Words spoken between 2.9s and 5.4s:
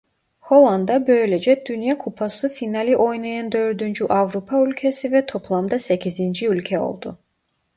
oynayan dördüncü Avrupa ülkesi ve